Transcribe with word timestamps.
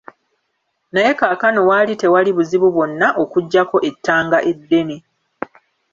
Naye 0.93 1.11
kaakano 1.19 1.59
waali 1.69 1.93
tewali 2.01 2.31
buzibu 2.37 2.67
bwonna 2.75 3.07
okuggyako 3.23 3.77
ettanga 3.89 4.37
eddene. 4.51 4.97